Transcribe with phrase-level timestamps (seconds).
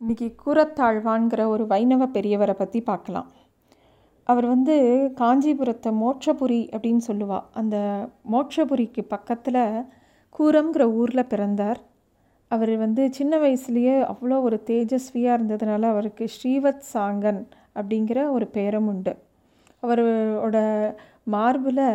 [0.00, 3.26] இன்றைக்கி கூரத்தாழ்வான்கிற ஒரு வைணவ பெரியவரை பற்றி பார்க்கலாம்.
[4.26, 4.74] அவர் வந்து
[5.16, 7.76] காஞ்சிபுரத்தை மோட்சபுரி அப்படின்னு சொல்லுவாள் அந்த
[8.32, 9.60] மோட்சபுரிக்கு பக்கத்தில்
[10.34, 11.80] கூரம்ங்கிற ஊரில் பிறந்தார்.
[12.50, 17.42] அவர் வந்து சின்ன வயசுலேயே அவ்வளோ ஒரு தேஜஸ்வியாக இருந்ததுனால அவருக்கு ஸ்ரீவத் சாங்கன்
[17.74, 19.14] அப்படிங்கிற ஒரு பேரும் உண்டு.
[19.82, 20.56] அவரோட
[21.24, 21.86] மார்பில்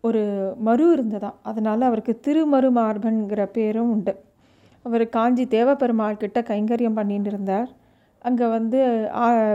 [0.00, 0.22] ஒரு
[0.60, 1.32] மறு இருந்ததா.
[1.42, 4.14] அதனால் அவருக்கு திருமரு மார்பன்கிற பேரும் உண்டு.
[4.84, 7.68] அவர் காஞ்சி தேவபெருமாள் கிட்ட கைங்கரியம் பண்ணிட்டு இருந்தார்
[8.24, 8.78] அங்கே வந்து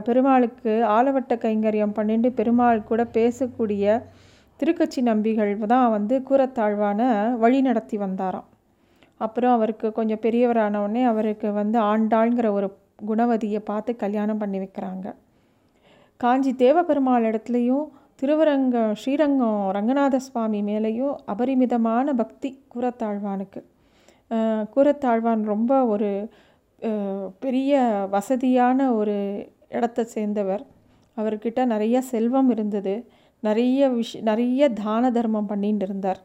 [0.07, 3.85] பெருமாளுக்கு ஆலவட்ட கைங்கரியம் பண்ணிட்டு பெருமாள் கூட பேசக்கூடிய
[4.59, 7.01] திருக்கட்சி நம்பிகள் தான் வந்து கூரத்தாழ்வான
[7.43, 8.47] வழி நடத்தி வந்தாராம்.
[9.25, 12.67] அப்புறம் அவருக்கு கொஞ்சம் பெரியவரானவுடனே அவருக்கு வந்து ஆண்டாள்ங்கிற ஒரு
[13.09, 15.07] குணவதியை பார்த்து கல்யாணம் பண்ணி வைக்கிறாங்க.
[16.21, 17.85] காஞ்சி தேவபெருமாள் இடத்துலையும்
[18.21, 23.61] திருவரங்கம் ஸ்ரீரங்கம் ரங்கநாத சுவாமி மேலேயும் அபரிமிதமான பக்தி கூரத்தாழ்வானுக்கு.
[24.73, 26.09] கூரத்தாழ்வான் ரொம்ப ஒரு
[27.43, 27.73] பெரிய
[28.11, 29.17] வசதியான ஒரு
[29.69, 30.63] இடத்த சேர்ந்தவர்.
[31.17, 32.95] அவர்கிட்ட நிறைய செல்வம் இருந்தது.
[33.43, 36.21] நிறைய விஷ் நிறைய தான தர்மம் பண்ணிட்டு இருந்தார்.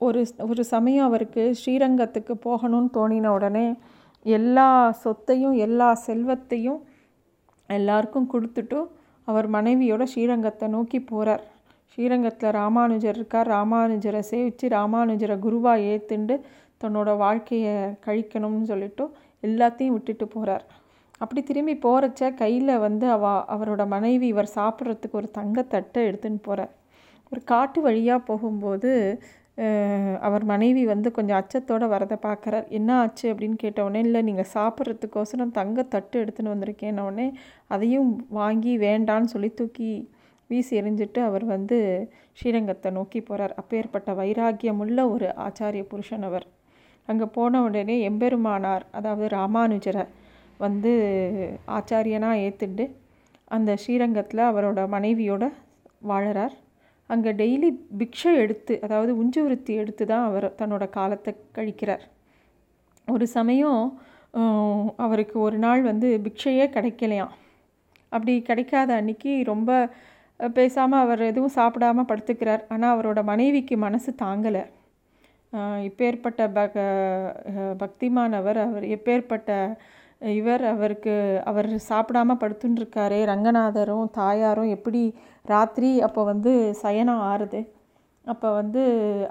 [0.00, 3.66] ஒரு ஒரு சமயம் அவருக்கு ஸ்ரீரங்கத்துக்கு போகணும்னு தோணின உடனே
[4.26, 4.68] எல்லா
[5.04, 6.80] சொத்தையும் எல்லா செல்வத்தையும்
[7.70, 8.78] எல்லாருக்கும் கொடுத்துட்டு
[9.28, 11.44] அவர் மனைவியோட ஸ்ரீரங்கத்தை நோக்கி போகிறார்
[11.92, 13.48] ஸ்ரீரங்கத்தில் ராமானுஜர் இருக்கார்.
[13.56, 16.34] ராமானுஜரை சேவித்து ராமானுஜரை குருவாக ஏற்றுண்டு
[16.80, 17.74] தன்னோட வாழ்க்கையை
[18.06, 19.04] கழிக்கணும்னு சொல்லிட்டு
[19.42, 20.64] எல்லாத்தையும் விட்டுட்டு போகிறார்
[21.18, 26.72] அப்படி திரும்பி போகிறச்ச கையில் வந்து அவ அவரோட மனைவி இவர் சாப்பிட்றதுக்கு ஒரு தங்கத்தட்டை எடுத்துன்னு போகிறார்
[27.32, 28.92] ஒரு காட்டு வழியாக போகும்போது
[30.20, 32.66] அவர் மனைவி வந்து கொஞ்சம் அச்சத்தோடு வரதை பார்க்குறார்.
[32.68, 33.24] என்ன ஆச்சு?
[33.32, 37.26] அப்படின்னு கேட்டவுடனே இல்லை நீங்கள் சாப்பிட்றதுக்கோசரம் தங்க தட்டு எடுத்துன்னு வந்திருக்கேன்னொடனே
[37.66, 39.90] அதையும் வாங்கி வேண்டான்னு சொல்லி தூக்கி
[40.50, 41.78] வீசி எறிஞ்சிட்டு அவர் வந்து
[42.32, 46.46] ஸ்ரீரங்கத்தை நோக்கி போகிறார் அப்பேற்பட்ட வைராக்கியமுள்ள ஒரு ஆச்சாரிய புருஷன் அவர்.
[47.10, 50.04] அங்கே போன உடனே எம்பெருமானார் அதாவது ராமானுஜரை
[50.64, 50.92] வந்து
[51.76, 52.84] ஆச்சாரியனாக ஏற்றுண்டு
[53.56, 55.44] அந்த ஸ்ரீரங்கத்தில் அவரோட மனைவியோட
[56.10, 56.54] வாழறார்.
[57.10, 57.68] அங்கே டெய்லி
[58.00, 62.04] பிக்ஷை எடுத்து அதாவது உஞ்சவிருத்தி எடுத்து தான் அவர் தன்னோட காலத்தை கழிக்கிறார்.
[63.08, 63.80] ஒரு சமயம்
[65.04, 67.32] அவருக்கு ஒரு நாள் வந்து பிக்ஷையே கிடைக்கலையாம்.
[68.12, 69.70] அப்படி கிடைக்காத அன்னைக்கு ரொம்ப
[70.40, 72.62] பேசாமல் அவர் எதுவும் சாப்பிடாமல் படுத்துக்கிறார்.
[72.72, 74.62] ஆனால் அவரோட மனைவிக்கு மனசு தாங்கலை.
[75.88, 76.82] இப்பேற்பட்ட பக
[77.82, 79.50] பக்திமானவர் அவர் எப்பேற்பட்ட
[80.38, 81.14] இவர் அவருக்கு
[81.50, 85.02] அவர் சாப்பிடாம படுத்துட்டுருக்காரு ரங்கநாதரும் தாயாரும் எப்படி
[85.52, 86.52] ராத்திரி அப்போ வந்து
[86.82, 87.60] சயனம் ஆறுது?
[88.24, 88.82] அப்போ வந்து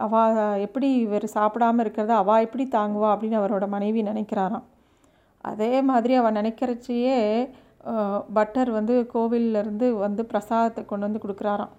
[0.05, 0.23] அவா
[0.65, 4.65] எப்படி இவர் சாப்பிடாம இருக்கிறத அவா எப்படி தாங்குவா அப்படின்னு அவரோட மனைவி நினைக்கிறாராம்.
[5.45, 7.19] அதே மாதிரி அவள் நினைக்கிறச்சியே
[8.37, 11.73] பட்டர் வந்து கோவில்லேருந்து வந்து பிரசாதத்தை கொண்டு வந்து கொடுக்குறாராம்.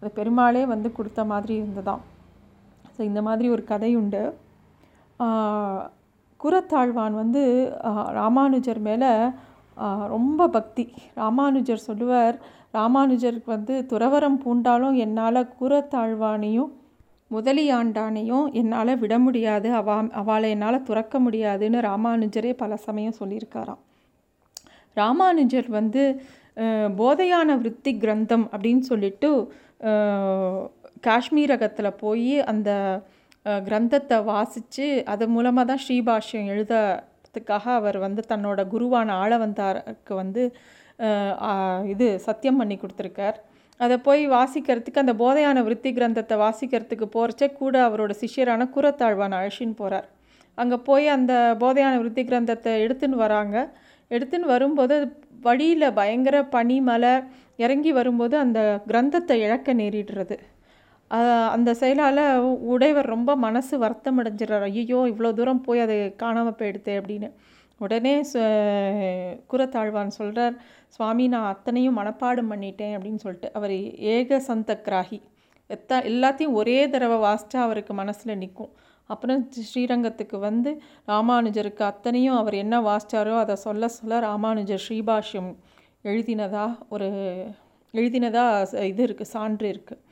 [0.00, 2.02] அது பெருமாளே வந்து கொடுத்த மாதிரி இருந்ததாம்.
[2.96, 4.22] ஸோ இந்த மாதிரி ஒரு கதை உண்டு.
[6.40, 7.42] குரத்தாழ்வான் வந்து
[8.20, 9.10] ராமானுஜர் மேலே
[10.14, 10.84] ரொம்ப பக்தி.
[11.22, 12.36] ராமானுஜர் சொல்லுவார்
[12.78, 16.72] ராமானுஜருக்கு வந்து துறவரம் பூண்டாலும் என்னால் குரத்தாழ்வானையும்
[17.30, 19.68] முதலியாண்டானையும் என்னால் விட முடியாது.
[19.80, 23.80] அவா அவளை என்னால் துறக்க முடியாதுன்னு ராமானுஜரே பல சமயம் சொல்லியிருக்காராம்.
[24.96, 26.02] ராமானுஜர் வந்து
[27.00, 29.30] போதையான விருத்தி கிரந்தம் அப்படின்னு சொல்லிட்டு
[31.08, 32.70] காஷ்மீரகத்தில் போய் அந்த
[33.66, 40.42] கிரந்தத்தை வாசித்து அது மூலமாக தான் ஸ்ரீபாஷ்யம் எழுதத்துக்காக அவர் வந்து தன்னோட குருவான ஆளவந்தாருக்கு வந்து
[41.92, 43.38] இது சத்தியம் பண்ணி கொடுத்துருக்கார்.
[43.80, 50.06] அதை போய் வாசிக்கிறதுக்கு அந்த போதையான விருத்தி கிரந்தத்தை வாசிக்கிறதுக்கு போகிறச்சே கூட அவரோட சிஷ்யரான குரத்தாழ்வான் அழைச்சின்னு போகிறார்
[50.58, 53.56] அங்கே போய் அந்த போதையான விருத்தி கிரந்தத்தை எடுத்துன்னு வராங்க.
[54.10, 54.96] எடுத்துன்னு வரும்போது
[55.46, 57.14] வழியில் பயங்கர பனி மலை
[57.64, 60.36] இறங்கி வரும்போது அந்த கிரந்தத்தை இழக்க நேரிடுறது.
[61.54, 62.22] அந்த செயலால்
[62.72, 67.28] உடையவர் ரொம்ப மனசு வருத்தம் அடைஞ்சிடறார் ஐயோ இவ்வளோ தூரம் போய் அது காணாமல் போயிடுது அப்படின்னு.
[67.80, 68.14] உடனே
[69.52, 70.54] குரத்தாழ்வான் சொல்கிறார்
[70.96, 73.48] சுவாமி நான் அத்தனையும் மனப்பாடம் பண்ணிட்டேன் அப்படின்னு சொல்லிட்டு.
[73.58, 73.74] அவர்
[74.14, 75.18] ஏக சந்த கிராகி
[75.70, 78.72] எத்தா எல்லாத்தையும் ஒரே தடவை வாசித்தா அவருக்கு மனசில் நிற்கும்
[79.10, 79.40] அப்புறம்
[79.70, 80.70] ஸ்ரீரங்கத்துக்கு வந்து
[81.10, 85.50] ராமானுஜருக்கு அத்தனையும் அவர் என்ன வாசித்தாரோ அதை சொல்ல சொல்ல ராமானுஜர் ஸ்ரீபாஷ்யம்
[86.04, 87.08] எழுதினதா ஒரு
[87.94, 88.44] எழுதினதா
[88.90, 90.02] இது இருக்குது சான்று இருக்குது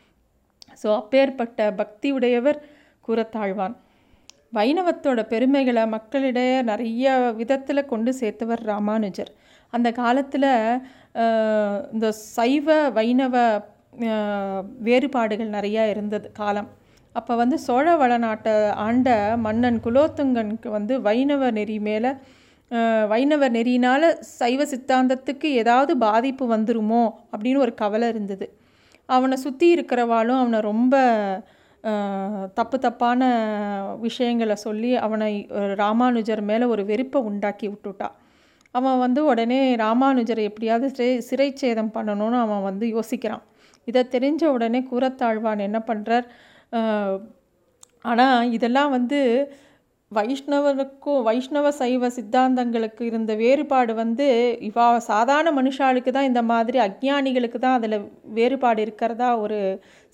[0.82, 2.58] ஸோ அப்பேற்பட்ட பக்தி உடையவர்
[3.06, 3.74] கூறத்தாழ்வான்.
[4.58, 9.30] வைணவத்தோட பெருமைகளை மக்களிடையே நிறைய விதத்தில் கொண்டு சேர்த்தவர் ராமானுஜர்.
[9.72, 10.50] அந்த காலத்தில்
[11.94, 13.36] இந்த சைவ வைணவ
[14.88, 16.68] வேறுபாடுகள் நிறையா இருந்தது காலம்.
[17.14, 18.54] அப்போ வந்து சோழ வளநாட்டை
[18.84, 19.08] ஆண்ட
[19.44, 22.10] மன்னன் குலோத்துங்கனுக்கு வந்து வைணவ நெறி மேலே
[23.12, 24.06] வைணவ நெறினால்
[24.38, 28.46] சைவ சித்தாந்தத்துக்கு ஏதாவது பாதிப்பு வந்துருமோ அப்படின்னு ஒரு கவலை இருந்தது.
[29.08, 30.94] அவனை சுற்றி இருக்கிறவாளும் அவனை ரொம்ப
[32.58, 33.22] தப்பு தப்பான
[34.04, 35.32] விஷயங்களை சொல்லி அவனை
[35.82, 38.08] ராமானுஜர் மேலே ஒரு வெறுப்பை உண்டாக்கி விட்டுட்டா.
[38.74, 43.44] அவன் வந்து உடனே ராமானுஜரை எப்படியாவது சிறை சிறைச்சேதம் பண்ணணும்னு அவன் வந்து யோசிக்கிறான்.
[43.88, 46.26] இதை தெரிஞ்ச உடனே கூரத்தாழ்வான் என்ன பண்ணுறார்
[48.10, 49.20] ஆனால் இதெல்லாம் வந்து
[50.12, 54.26] வைஷ்ணவனுக்கும் வைஷ்ணவ சைவ சித்தாந்தங்களுக்கு இருந்த வேறுபாடு வந்து
[54.68, 57.96] இவா சாதாரண மனுஷாளுக்கு தான் இந்த மாதிரி அஜ்ஞானிகளுக்கு தான் அதில்
[58.38, 59.58] வேறுபாடு இருக்கிறதா ஒரு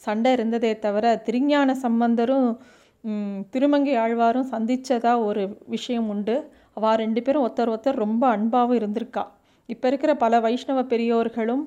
[0.07, 2.49] சண்டை இருந்ததே தவிர திருஞான சம்பந்தரும்
[3.55, 5.43] திருமங்கை ஆழ்வாரும் சந்தித்ததா ஒரு
[5.75, 6.37] விஷயம் உண்டு.
[6.79, 9.25] அவள் ரெண்டு பேரும் ஒருத்தர் ஒருத்தர் ரொம்ப அன்பாகவும் இருந்திருக்கா.
[9.69, 11.65] இப்போ இருக்கிற பல வைஷ்ணவ பெரியோர்களும்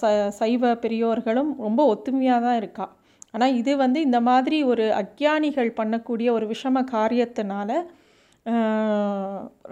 [0.00, 0.10] ச
[0.40, 2.86] சைவ பெரியோர்களும் ரொம்ப ஒத்துமையாக தான் இருக்கா.
[3.38, 7.70] ஆனால் இது வந்து இந்த மாதிரி ஒரு அக்ஞானிகள் பண்ணக்கூடிய ஒரு விஷம காரியத்தினால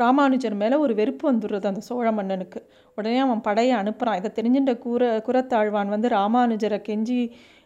[0.02, 2.60] ராமானுஜர் மேலே ஒரு வெறுப்பு வந்துடுறது அந்த சோழ மன்னனுக்கு.
[2.98, 7.18] உடனே அவன் படையை அனுப்புகிறான் இதை தெரிஞ்சின்ற கூற குரத்தாழ்வான் வந்து ராமானுஜரை கெஞ்சி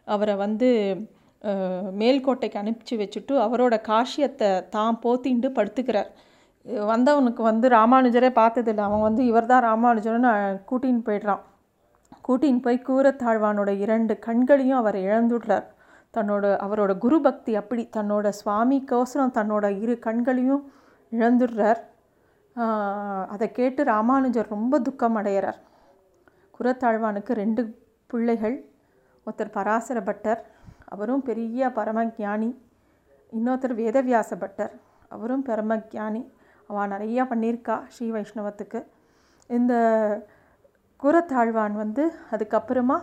[0.06, 0.68] அவரை வந்து
[2.02, 6.10] மேல்கோட்டைக்கு அனுப்பிச்சி வச்சுட்டு அவரோட காஷியத்தை தான் போத்திண்டு படுத்துக்கிறார்.
[6.92, 8.84] வந்தவனுக்கு வந்து ராமானுஜரே பார்த்ததில்லை.
[8.88, 10.32] அவன் வந்து இவர் தான் ராமானுஜர்னு
[10.70, 11.42] கூட்டின்னு போயிடுறான்.
[12.28, 15.68] கூட்டின்னு போய் கூரத்தாழ்வானோட இரண்டு கண்களையும் அவர் இழந்துடுறார்.
[16.14, 20.64] தன்னோட அவரோட குரு பக்தி அப்படி தன்னோட சுவாமிக்கோசரம் தன்னோட இரு கண்களையும்
[21.12, 21.80] இழந்துடுறார்.
[23.32, 25.60] அதை கேட்டு ராமானுஜர் ரொம்ப துக்கம் அடைகிறார்
[26.58, 27.62] குரத்தாழ்வானுக்கு ரெண்டு
[28.10, 28.56] பிள்ளைகள்
[29.26, 30.40] ஒருத்தர் பராசர பட்டர்
[30.94, 32.50] அவரும் பெரிய பரமஜானி
[33.32, 34.72] இன்னொருத்தர் வேதவியாச பட்டர்
[35.14, 36.22] அவரும் பரமஜானி.
[36.70, 38.80] அவள் நிறையா பண்ணியிருக்கா ஸ்ரீ வைஷ்ணவத்துக்கு.
[39.50, 39.74] இந்த
[41.02, 42.04] குரத்தாழ்வான் வந்து
[42.34, 42.98] அதுக்கப்புறமா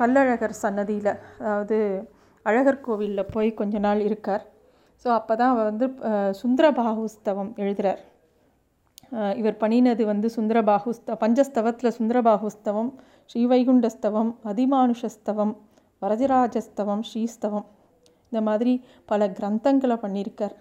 [0.00, 1.12] கல்லழகர் சன்னதியில்
[1.42, 1.78] அதாவது
[2.46, 4.44] அழகர் கோவிலில் போய் கொஞ்ச நாள் இருக்கார்.
[5.04, 5.86] ஸோ அப்போ தான் அவர் வந்து
[6.40, 8.00] சுந்தரபாகுஸ்தவம் எழுதுகிறார்
[9.40, 12.90] இவர் பண்ணினது வந்து சுந்தரபாகுஸ்த பஞ்சஸ்தவத்தில் சுந்தரபாகுஸ்தவம்
[13.30, 15.52] ஸ்ரீவைகுண்டஸ்தவம் அதிமானுஷஸ்தவம்
[16.02, 17.66] வரதிராஜஸ்தவம் ஸ்ரீஸ்தவம்
[18.32, 18.72] இந்த மாதிரி
[19.10, 20.54] பல கிரந்தங்களை பண்ணியிருக்கார்.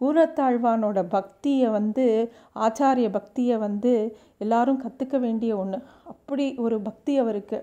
[0.00, 3.92] கூரத்தாழ்வானோட பக்தியை வந்து ஆச்சாரிய பக்தியை வந்து
[4.38, 7.58] எல்லாரும் கற்றுக்க வேண்டிய ஒன்று அப்படி ஒரு பக்தி அவருக்கு.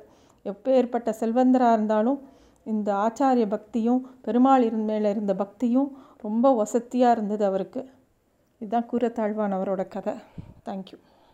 [0.46, 2.20] எப்பேற்பட்ட செல்வந்தராக இருந்தாலும்
[2.66, 7.82] இந்த ஆச்சாரிய பக்தியும் பெருமாள் மேலே இருந்த பக்தியும் ரொம்ப வசதியாக இருந்தது அவருக்கு.
[8.62, 10.14] இதுதான் கூரத்தாழ்வான் அவரோட கதை.
[10.66, 10.98] தேங்க்யூ